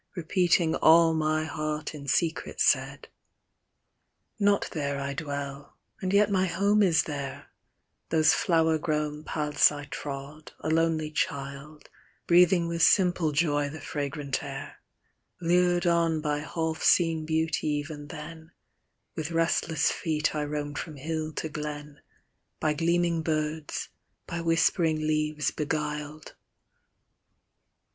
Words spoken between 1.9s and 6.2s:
in secret said. Not there I dwell, and